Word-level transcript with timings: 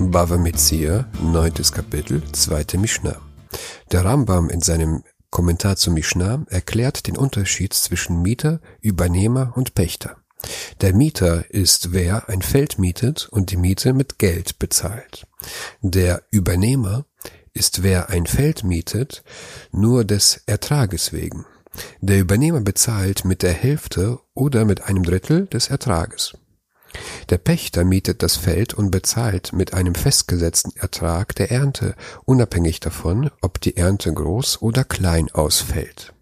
Bava 0.00 0.38
Metzia, 0.38 1.08
neuntes 1.20 1.72
Kapitel, 1.72 2.22
zweite 2.32 2.78
Mishnah. 2.78 3.20
Der 3.90 4.04
Rambam 4.04 4.48
in 4.48 4.60
seinem 4.60 5.02
Kommentar 5.30 5.76
zu 5.76 5.90
Mishnah 5.90 6.46
erklärt 6.48 7.08
den 7.08 7.16
Unterschied 7.16 7.74
zwischen 7.74 8.22
Mieter, 8.22 8.60
Übernehmer 8.80 9.52
und 9.56 9.74
Pächter. 9.74 10.16
Der 10.80 10.94
Mieter 10.94 11.50
ist 11.50 11.92
wer 11.92 12.28
ein 12.28 12.42
Feld 12.42 12.78
mietet 12.78 13.28
und 13.28 13.50
die 13.50 13.56
Miete 13.56 13.92
mit 13.92 14.18
Geld 14.18 14.60
bezahlt. 14.60 15.26
Der 15.82 16.22
Übernehmer 16.30 17.04
ist 17.52 17.82
wer 17.82 18.08
ein 18.08 18.26
Feld 18.26 18.62
mietet, 18.62 19.24
nur 19.72 20.04
des 20.04 20.42
Ertrages 20.46 21.12
wegen. 21.12 21.44
Der 22.00 22.20
Übernehmer 22.20 22.60
bezahlt 22.60 23.24
mit 23.24 23.42
der 23.42 23.52
Hälfte 23.52 24.20
oder 24.32 24.64
mit 24.64 24.82
einem 24.84 25.02
Drittel 25.02 25.46
des 25.46 25.68
Ertrages. 25.68 26.34
Der 27.30 27.38
Pächter 27.38 27.84
mietet 27.84 28.22
das 28.22 28.36
Feld 28.36 28.72
und 28.72 28.90
bezahlt 28.90 29.52
mit 29.52 29.74
einem 29.74 29.94
festgesetzten 29.94 30.74
Ertrag 30.76 31.34
der 31.34 31.50
Ernte, 31.50 31.94
unabhängig 32.24 32.80
davon, 32.80 33.30
ob 33.42 33.60
die 33.60 33.76
Ernte 33.76 34.12
groß 34.12 34.62
oder 34.62 34.84
klein 34.84 35.30
ausfällt. 35.32 36.14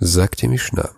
Sagt 0.00 0.42
die 0.42 0.48
Mishnah, 0.48 0.90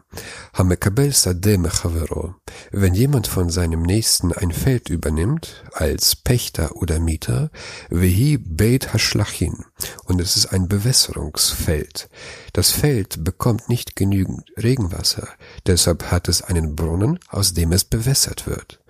Hamekabel 0.53 1.13
Sadeh 1.13 1.59
Chavero, 1.71 2.35
wenn 2.71 2.93
jemand 2.93 3.29
von 3.29 3.49
seinem 3.49 3.83
Nächsten 3.83 4.31
ein 4.33 4.53
Feld 4.53 4.91
übernimmt, 4.91 5.65
als 5.73 6.17
Pächter 6.17 6.77
oder 6.77 7.01
Mieter, 7.01 7.51
Vehi 7.89 8.37
Beit 8.37 8.93
Hashlachin, 8.93 9.65
und 10.05 10.21
es 10.21 10.37
ist 10.37 10.53
ein 10.53 10.69
Bewässerungsfeld. 10.69 12.11
Das 12.53 12.73
Feld 12.73 13.25
bekommt 13.25 13.71
nicht 13.71 13.97
genügend 13.97 14.45
Regenwasser, 14.63 15.29
deshalb 15.67 16.11
hat 16.11 16.29
es 16.29 16.43
einen 16.43 16.77
Brunnen, 16.77 17.19
aus 17.29 17.55
dem 17.55 17.73
es 17.73 17.85
bewässert 17.85 18.47
wird. 18.47 18.81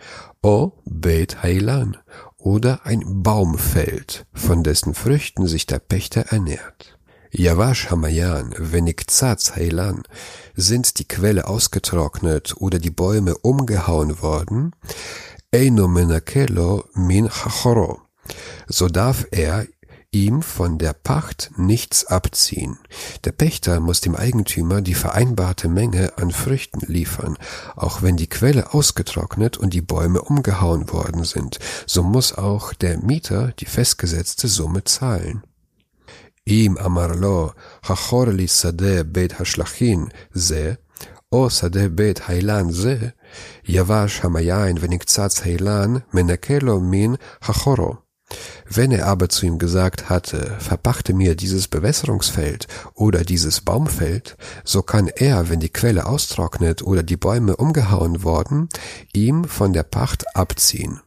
O 0.43 0.73
Beit 0.85 1.45
Hailan, 1.45 1.97
oder 2.37 2.85
ein 2.85 3.23
Baumfeld, 3.23 4.27
von 4.33 4.65
dessen 4.65 4.95
Früchten 4.95 5.47
sich 5.47 5.67
der 5.67 5.79
Pächter 5.79 6.23
ernährt. 6.31 6.99
Yavash 7.33 7.91
Hamayan, 7.91 8.55
Venikzaz 8.59 9.55
Heilan, 9.55 10.03
sind 10.57 10.99
die 10.99 11.07
Quelle 11.07 11.47
ausgetrocknet 11.47 12.57
oder 12.57 12.81
die 12.81 12.91
Bäume 12.91 13.37
umgehauen 13.39 14.21
worden, 14.21 14.73
Eino 15.55 15.87
Menakelo 15.87 16.85
min 16.95 17.29
Chachoro, 17.29 18.01
so 18.67 18.89
darf 18.89 19.27
er 19.31 19.67
ihm 20.13 20.43
von 20.43 20.79
der 20.79 20.93
Pacht 20.93 21.53
nichts 21.57 22.05
abziehen. 22.05 22.79
Der 23.25 23.31
Pächter 23.31 23.79
muss 23.79 24.01
dem 24.01 24.17
Eigentümer 24.17 24.81
die 24.81 24.95
vereinbarte 24.95 25.69
Menge 25.69 26.19
an 26.19 26.33
Früchten 26.33 26.81
liefern, 26.81 27.39
auch 27.77 28.03
wenn 28.03 28.17
die 28.17 28.29
Quelle 28.29 28.75
ausgetrocknet 28.75 29.57
und 29.57 29.73
die 29.73 29.83
Bäume 29.83 30.23
umgehauen 30.23 30.91
worden 30.93 31.23
sind, 31.23 31.61
so 31.87 32.03
muss 32.03 32.37
auch 32.37 32.75
der 32.75 32.99
Mieter 32.99 33.53
die 33.61 33.67
festgesetzte 33.67 34.49
Summe 34.49 34.83
zahlen. 34.83 35.45
אם 36.48 36.76
אמר 36.86 37.08
לו, 37.08 37.50
חכור 37.86 38.26
לי 38.26 38.48
שדה 38.48 39.04
בית 39.04 39.42
השלכין 39.42 40.06
זה, 40.34 40.74
או 41.32 41.50
שדה 41.50 41.90
בית 41.90 42.20
האילן 42.26 42.72
זה, 42.72 42.98
יבש 43.68 44.20
המעיין 44.24 44.78
ונקצץ 44.80 45.42
האילן, 45.42 45.94
מנקה 46.14 46.60
לו 46.62 46.80
מן 46.80 47.14
חכורו. 47.44 48.06
Wenn 48.68 48.92
er 48.92 49.06
aber 49.06 49.30
zu 49.30 49.46
ihm 49.46 49.60
gesagt 49.60 50.10
hatte, 50.10 50.58
verpachte 50.60 51.14
mir 51.14 51.36
dieses 51.36 51.68
Bewässerungsfeld 51.68 52.68
oder 52.96 53.24
dieses 53.24 53.62
Baumfeld, 53.62 54.36
so 54.64 54.82
kann 54.82 55.08
er, 55.08 55.50
wenn 55.50 55.60
die 55.60 55.70
Quelle 55.70 56.08
austrocknet 56.08 56.82
oder 56.82 57.04
die 57.04 57.18
Bäume 57.18 57.56
umgehauen 57.56 58.24
worden, 58.24 58.70
ihm 59.14 59.44
von 59.46 59.74
der 59.74 59.84
Pacht 59.84 60.26
abziehen. 60.36 61.02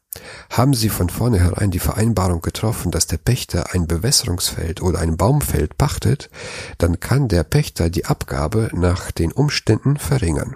Haben 0.50 0.74
Sie 0.74 0.90
von 0.90 1.10
vornherein 1.10 1.72
die 1.72 1.80
Vereinbarung 1.80 2.42
getroffen, 2.42 2.92
dass 2.92 3.08
der 3.08 3.18
Pächter 3.18 3.74
ein 3.74 3.88
Bewässerungsfeld 3.88 4.82
oder 4.82 5.00
ein 5.00 5.18
Baumfeld 5.18 5.78
pachtet, 5.78 6.30
dann 6.78 7.00
kann 7.00 7.28
der 7.28 7.44
Pächter 7.44 7.90
die 7.90 8.06
Abgabe 8.06 8.70
nach 8.74 9.12
den 9.12 9.32
Umständen 9.32 9.98
verringern. 9.98 10.56